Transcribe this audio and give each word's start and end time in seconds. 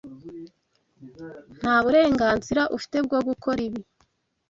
Nta 1.59 1.75
burenganzira 1.83 2.61
ufite 2.77 2.97
bwo 3.05 3.19
gukora 3.27 3.59
ibi. 3.67 3.81